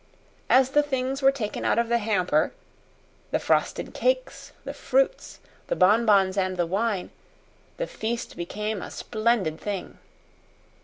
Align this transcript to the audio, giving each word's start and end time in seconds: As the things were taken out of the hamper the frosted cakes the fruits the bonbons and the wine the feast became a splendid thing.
As 0.49 0.71
the 0.71 0.81
things 0.81 1.21
were 1.21 1.31
taken 1.31 1.63
out 1.63 1.77
of 1.77 1.87
the 1.87 1.99
hamper 1.99 2.53
the 3.29 3.37
frosted 3.37 3.93
cakes 3.93 4.51
the 4.63 4.73
fruits 4.73 5.39
the 5.67 5.75
bonbons 5.75 6.37
and 6.37 6.57
the 6.57 6.65
wine 6.65 7.11
the 7.77 7.85
feast 7.85 8.35
became 8.35 8.81
a 8.81 8.89
splendid 8.89 9.59
thing. 9.61 9.99